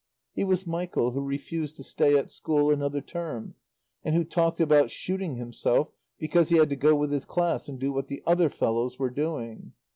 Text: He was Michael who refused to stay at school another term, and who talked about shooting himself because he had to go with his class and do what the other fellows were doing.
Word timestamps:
He 0.33 0.43
was 0.43 0.65
Michael 0.65 1.11
who 1.11 1.21
refused 1.21 1.75
to 1.75 1.83
stay 1.83 2.17
at 2.17 2.31
school 2.31 2.71
another 2.71 3.01
term, 3.01 3.53
and 4.03 4.15
who 4.15 4.23
talked 4.23 4.59
about 4.59 4.89
shooting 4.89 5.35
himself 5.35 5.91
because 6.17 6.49
he 6.49 6.57
had 6.57 6.71
to 6.71 6.75
go 6.75 6.95
with 6.95 7.11
his 7.11 7.23
class 7.23 7.67
and 7.69 7.77
do 7.79 7.93
what 7.93 8.07
the 8.07 8.23
other 8.25 8.49
fellows 8.49 8.97
were 8.97 9.11
doing. 9.11 9.73